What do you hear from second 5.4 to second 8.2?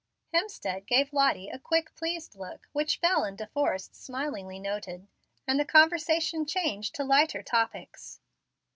and the conversation changed to lighter topics.